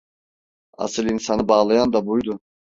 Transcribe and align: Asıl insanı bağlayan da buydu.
Asıl 0.77 1.05
insanı 1.05 1.47
bağlayan 1.47 1.93
da 1.93 2.05
buydu. 2.05 2.39